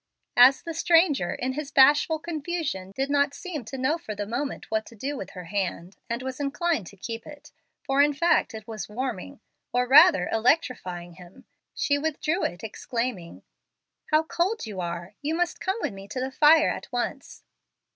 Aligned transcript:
As 0.35 0.63
the 0.63 0.73
stranger, 0.73 1.31
in 1.35 1.53
his 1.53 1.69
bashful 1.69 2.17
confusion, 2.17 2.91
did 2.95 3.11
not 3.11 3.35
seem 3.35 3.63
to 3.65 3.77
know 3.77 3.99
for 3.99 4.15
the 4.15 4.25
moment 4.25 4.71
what 4.71 4.83
to 4.87 4.95
do 4.95 5.15
with 5.15 5.29
her 5.37 5.43
hand, 5.43 5.95
and 6.09 6.23
was 6.23 6.39
inclined 6.39 6.87
to 6.87 6.97
keep 6.97 7.27
it, 7.27 7.51
for 7.83 8.01
in 8.01 8.11
fact 8.11 8.55
it 8.55 8.67
was 8.67 8.89
warming, 8.89 9.41
or, 9.71 9.87
rather, 9.87 10.27
electrifying 10.31 11.13
him, 11.17 11.45
she 11.75 11.99
withdrew 11.99 12.43
it, 12.43 12.63
exclaiming, 12.63 13.43
"How 14.09 14.23
cold 14.23 14.65
you 14.65 14.79
are! 14.81 15.13
You 15.21 15.35
must 15.35 15.61
come 15.61 15.77
with 15.81 15.93
me 15.93 16.07
to 16.07 16.19
the 16.19 16.31
fire 16.31 16.69
at 16.71 16.91
once." 16.91 17.43